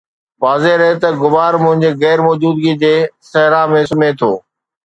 [0.43, 2.95] واضح رهي ته غبار منهنجي غير موجودگيءَ جي
[3.31, 4.31] صحرا ۾ سمهي ٿو